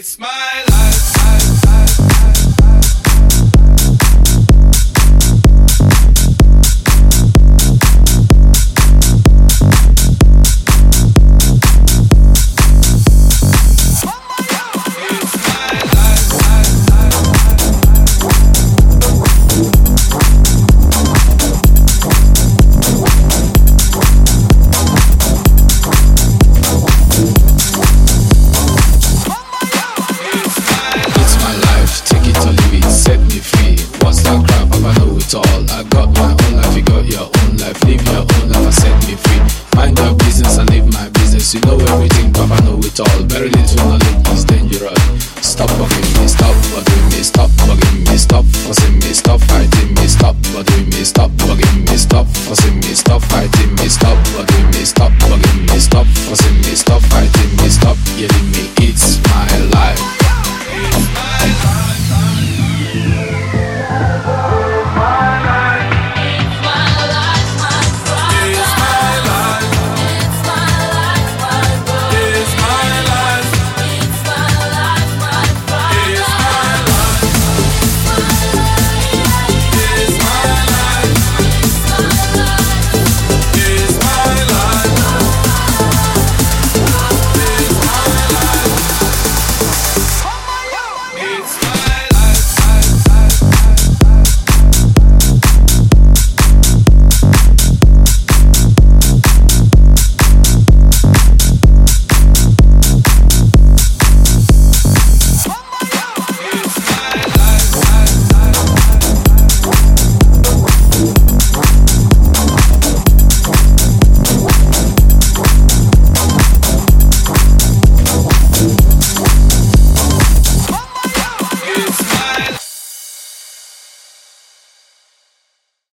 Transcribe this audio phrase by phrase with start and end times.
[0.00, 0.69] It's.
[35.30, 35.70] at all.
[35.70, 37.78] I got my own life, you got your own life.
[37.84, 39.40] Live your own life and set me free.
[39.76, 41.54] Mind your business and live my business.
[41.54, 43.22] You know everything, Papa know it all.
[43.30, 44.98] Very little knowledge is dangerous.
[45.40, 50.06] Stop bugging me, stop bugging me, stop bugging me, stop fussing me, stop fighting me,
[50.06, 54.84] stop bugging me, stop bugging me, stop fussing me, stop fighting me, stop bugging me,
[54.84, 58.79] stop bugging me, stop fussing me, stop fighting me, stop yelling me.